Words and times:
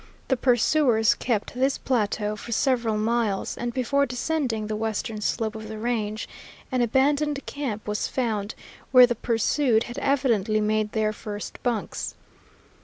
The 0.29 0.35
pursuers 0.35 1.13
kept 1.13 1.53
this 1.53 1.77
plateau 1.77 2.35
for 2.35 2.51
several 2.51 2.97
miles, 2.97 3.55
and 3.55 3.71
before 3.71 4.07
descending 4.07 4.65
the 4.65 4.75
western 4.75 5.21
slope 5.21 5.53
of 5.53 5.67
the 5.67 5.77
range 5.77 6.27
an 6.71 6.81
abandoned 6.81 7.45
camp 7.45 7.87
was 7.87 8.07
found, 8.07 8.55
where 8.91 9.05
the 9.05 9.13
pursued 9.13 9.83
had 9.83 9.99
evidently 9.99 10.59
made 10.59 10.93
their 10.93 11.13
first 11.13 11.61
bunks. 11.61 12.15